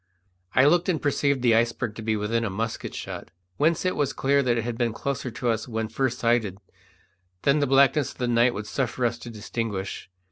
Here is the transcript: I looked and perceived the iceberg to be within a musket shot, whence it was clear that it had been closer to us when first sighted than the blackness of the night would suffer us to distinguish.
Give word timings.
I 0.55 0.65
looked 0.65 0.89
and 0.89 0.99
perceived 0.99 1.43
the 1.43 1.53
iceberg 1.53 1.93
to 1.93 2.01
be 2.01 2.15
within 2.17 2.43
a 2.43 2.49
musket 2.49 2.95
shot, 2.95 3.29
whence 3.57 3.85
it 3.85 3.95
was 3.95 4.13
clear 4.13 4.41
that 4.41 4.57
it 4.57 4.63
had 4.63 4.75
been 4.75 4.93
closer 4.93 5.29
to 5.29 5.49
us 5.49 5.67
when 5.67 5.89
first 5.89 6.17
sighted 6.17 6.57
than 7.43 7.59
the 7.59 7.67
blackness 7.67 8.11
of 8.11 8.17
the 8.17 8.27
night 8.27 8.55
would 8.55 8.65
suffer 8.65 9.05
us 9.05 9.19
to 9.19 9.29
distinguish. 9.29 10.09